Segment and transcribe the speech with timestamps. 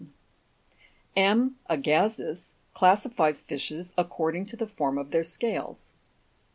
[0.03, 0.09] Ansted.
[1.15, 1.55] M.
[1.69, 5.93] Agassiz classifies fishes according to the form of their scales.